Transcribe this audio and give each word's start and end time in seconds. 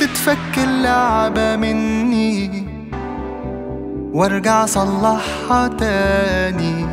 وتتفك 0.00 0.58
اللعبة 0.58 1.56
مني 1.56 2.66
وارجع 4.12 4.66
صلحها 4.66 5.68
تاني. 5.68 6.86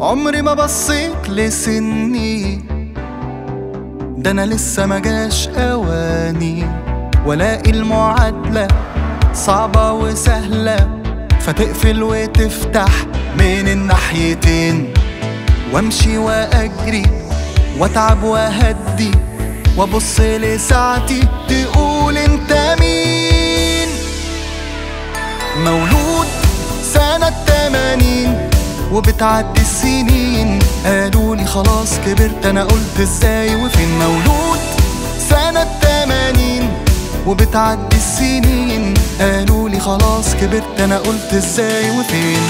عمري 0.00 0.42
ما 0.42 0.54
بصيت 0.54 1.28
لسني. 1.28 2.64
ده 4.18 4.30
أنا 4.30 4.46
لسه 4.46 4.86
ما 4.86 4.98
جاش 4.98 5.48
أواني. 5.48 6.66
والاقي 7.26 7.70
المعادلة 7.70 8.68
صعبة 9.34 9.92
وسهلة. 9.92 10.88
فتقفل 11.40 12.02
وتفتح 12.02 13.06
من 13.38 13.68
الناحيتين. 13.68 14.94
وأمشي 15.72 16.18
وأجري 16.18 17.06
وأتعب 17.78 18.22
وأهدي. 18.22 19.29
وابص 19.80 20.20
لساعتي 20.20 21.20
تقول 21.48 22.18
انت 22.18 22.76
مين؟ 22.80 23.88
مولود 25.64 26.26
سنة 26.94 27.32
تمانين 27.46 28.50
وبتعدي 28.92 29.60
السنين. 29.60 30.58
قالوا 30.84 31.36
لي 31.36 31.44
خلاص 31.44 31.98
كبرت 32.06 32.46
أنا 32.46 32.64
قلت 32.64 33.00
إزاي 33.00 33.56
وفين؟ 33.56 33.98
مولود 33.98 34.60
سنة 35.30 35.66
تمانين 35.82 36.70
وبتعدي 37.26 37.96
السنين. 37.96 38.94
قالوا 39.20 39.68
لي 39.68 39.80
خلاص 39.80 40.34
كبرت 40.34 40.80
أنا 40.80 40.98
قلت 40.98 41.34
إزاي 41.34 41.90
وفين؟ 41.90 42.40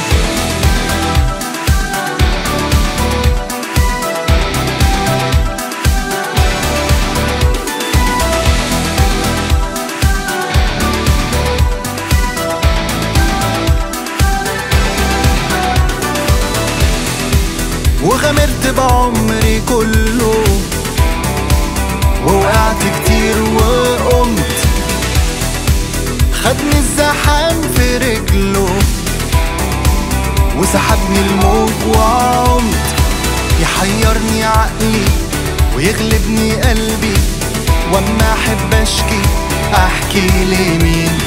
وغامرت 18.31 18.67
بعمري 18.77 19.63
كله. 19.69 20.45
ووقعت 22.27 22.77
كتير 22.77 23.43
وقمت. 23.43 24.57
خدني 26.45 26.79
الزحام 26.79 27.63
في 27.77 27.97
رجله. 27.97 28.71
وسحبني 30.59 31.19
الموج 31.19 31.97
وعمت. 31.97 32.87
يحيرني 33.63 34.45
عقلي 34.45 35.05
ويغلبني 35.77 36.53
قلبي. 36.53 37.15
واما 37.93 38.33
احب 38.33 38.75
اشكي 38.75 39.21
احكي 39.75 40.27
لمين؟ 40.45 41.19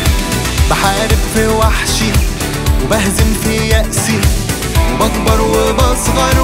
بحارب 0.70 1.20
في 1.34 1.48
وحشي 1.48 2.12
وبهزم 2.84 3.34
في 3.44 3.56
يأسي. 3.68 4.20
وبكبر 4.94 5.42
وبصغر 5.42 6.43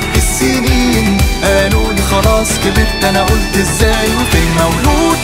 وبتعدي 0.00 0.18
السنين. 0.18 1.18
قالوا 1.44 1.92
لي 1.92 2.02
خلاص 2.02 2.48
كبرت 2.64 3.04
أنا 3.04 3.22
قلت 3.22 3.56
إزاي 3.56 4.08
وفين 4.16 4.50
مولود؟ 4.58 5.18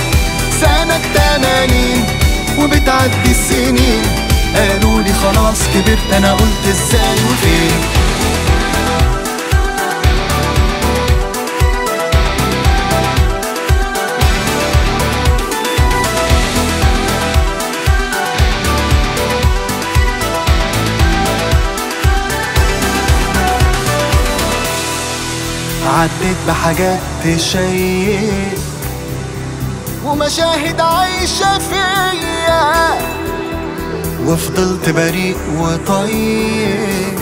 سنة 0.60 1.00
تمانين 1.14 2.05
وبتعدي 2.58 3.30
السنين. 3.30 4.02
قالوا 4.56 5.02
لي 5.02 5.12
خلاص 5.12 5.58
كبرت 5.74 6.12
أنا 6.12 6.32
قلت 6.32 6.64
إزاي 6.69 7.19
وفين؟ 7.30 8.05
عديت 25.86 26.36
بحاجات 26.48 27.00
تشيق 27.24 28.58
ومشاهد 30.04 30.80
عايشة 30.80 31.58
فيا. 31.58 32.94
وفضلت 34.26 34.91
بريء 34.91 35.36
وطيب. 35.58 37.19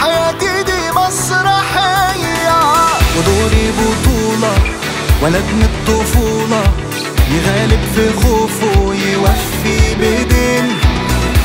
حياتي 0.00 0.62
دي 0.62 0.90
مسرحية. 0.96 2.60
ودوري 3.18 3.72
بطولة 3.78 4.54
ولد 5.22 5.44
من 5.52 5.62
الطفولة. 5.62 6.62
يغالب 7.30 7.80
في 7.94 8.12
خوفه 8.12 8.80
ويوفي 8.80 9.94
بدين 10.00 10.76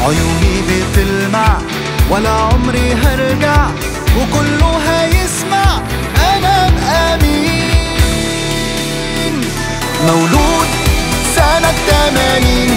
عيوني 0.01 0.61
بتلمع 0.67 1.57
ولا 2.09 2.29
عمري 2.29 2.93
هرجع. 2.93 3.67
وكله 4.17 4.76
مولود 10.07 10.67
سنة 11.35 11.73
تمانين 11.87 12.71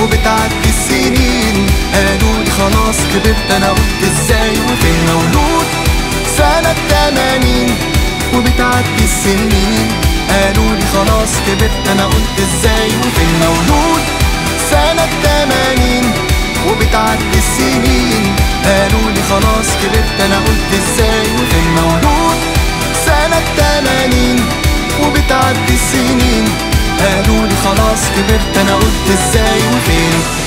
وبتعدي 0.00 0.68
السنين. 0.68 1.66
قالوا 1.94 2.36
لي 2.44 2.50
خلاص 2.50 2.96
كبرت 3.12 3.50
أنا 3.56 3.68
قلت 3.68 4.00
إزاي 4.10 4.50
وفين 4.50 4.98
مولود 5.12 5.66
سنة 6.38 6.74
تمانين 6.90 7.68
وبتعدي 8.34 9.04
السنين. 9.04 9.88
قالوا 10.30 10.72
لي 10.76 10.86
خلاص 10.94 11.32
كبرت 11.46 11.88
أنا 11.92 12.04
قلت 12.04 12.36
إزاي 12.46 12.88
وفين 12.88 13.32
مولود 13.44 14.02
سنة 14.70 15.08
تمانين 15.22 16.04
وبتعدي 16.68 17.38
السنين. 17.44 18.21
خلاص 27.92 28.08
كبرت 28.10 28.58
أنا 28.58 28.74
قلت 28.74 29.10
إزاي 29.10 29.58
وفين 29.58 30.41